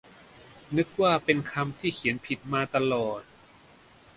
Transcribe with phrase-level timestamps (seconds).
[0.77, 3.21] นึกว่าเป็นคำที่เขียนผิดมาตลอด